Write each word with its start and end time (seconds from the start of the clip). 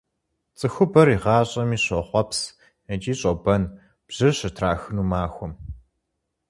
ЦӀыхубэр 0.57 1.07
игъащӀэми 1.15 1.77
щӀохъуэпс 1.83 2.39
икӀи 2.93 3.13
щӀобэн 3.19 3.63
бжьыр 4.07 4.33
щытрахыну 4.37 5.05
махуэм. 5.09 5.53